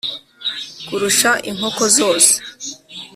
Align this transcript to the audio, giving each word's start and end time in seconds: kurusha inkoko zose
kurusha 0.87 1.31
inkoko 1.49 1.83
zose 1.97 2.31